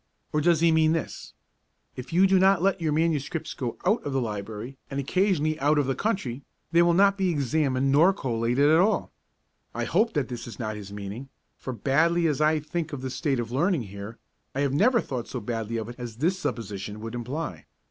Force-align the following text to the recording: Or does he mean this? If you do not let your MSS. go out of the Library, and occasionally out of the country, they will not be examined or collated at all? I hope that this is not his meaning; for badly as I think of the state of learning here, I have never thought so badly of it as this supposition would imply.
Or 0.33 0.41
does 0.41 0.61
he 0.61 0.71
mean 0.71 0.93
this? 0.93 1.35
If 1.95 2.11
you 2.11 2.25
do 2.25 2.39
not 2.39 2.63
let 2.63 2.81
your 2.81 2.91
MSS. 2.91 3.53
go 3.53 3.77
out 3.85 4.01
of 4.03 4.13
the 4.13 4.19
Library, 4.19 4.75
and 4.89 4.99
occasionally 4.99 5.59
out 5.59 5.77
of 5.77 5.85
the 5.85 5.93
country, 5.93 6.41
they 6.71 6.81
will 6.81 6.95
not 6.95 7.19
be 7.19 7.29
examined 7.29 7.95
or 7.95 8.11
collated 8.11 8.67
at 8.67 8.79
all? 8.79 9.11
I 9.75 9.83
hope 9.83 10.13
that 10.13 10.27
this 10.27 10.47
is 10.47 10.57
not 10.57 10.75
his 10.75 10.91
meaning; 10.91 11.29
for 11.55 11.71
badly 11.71 12.25
as 12.25 12.41
I 12.41 12.59
think 12.59 12.93
of 12.93 13.03
the 13.03 13.11
state 13.11 13.39
of 13.39 13.51
learning 13.51 13.83
here, 13.83 14.17
I 14.55 14.61
have 14.61 14.73
never 14.73 15.01
thought 15.01 15.27
so 15.27 15.39
badly 15.39 15.77
of 15.77 15.87
it 15.87 15.97
as 15.99 16.15
this 16.15 16.39
supposition 16.39 16.99
would 17.01 17.13
imply. 17.13 17.67